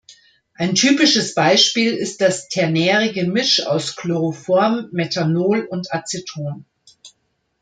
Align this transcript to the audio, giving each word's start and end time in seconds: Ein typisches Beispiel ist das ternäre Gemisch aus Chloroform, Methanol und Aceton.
Ein 0.55 0.73
typisches 0.73 1.35
Beispiel 1.35 1.93
ist 1.93 2.21
das 2.21 2.47
ternäre 2.49 3.13
Gemisch 3.13 3.63
aus 3.63 3.95
Chloroform, 3.95 4.89
Methanol 4.91 5.59
und 5.69 5.93
Aceton. 5.93 6.65